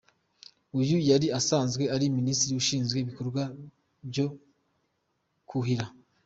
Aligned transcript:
Uyu 0.79 0.97
yari 1.09 1.27
asanzwe 1.39 1.83
ari 1.95 2.05
Minisitiri 2.17 2.53
ushinzwe 2.61 2.97
ibikorwa 2.99 3.41
byo 4.09 4.27
kuhira. 5.49 5.85